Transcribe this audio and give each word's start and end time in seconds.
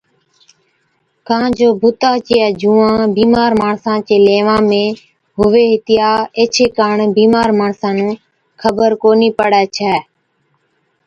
ڪان 1.27 1.45
جو 1.57 1.69
بُتا 1.81 2.11
چِيا 2.27 2.47
جُوئان 2.61 2.97
بِيمار 3.17 3.51
ماڻسا 3.61 3.93
چي 4.07 4.15
ليوان 4.27 4.63
۾ 4.71 4.83
هُوي 5.39 5.63
هِتِيا 5.73 6.09
ايڇي 6.37 6.65
ڪاڻ 6.77 6.95
بِيمار 7.17 7.49
ماڻسا 7.59 7.89
نُون 7.97 8.11
خبر 8.61 8.89
ڪونهِي 9.01 9.29
پڙَي 9.39 9.63
ڇَي 9.75 9.93